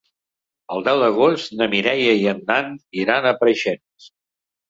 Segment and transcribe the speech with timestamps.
[0.75, 4.09] El deu d'agost na Mireia i en Dan iran a Preixens.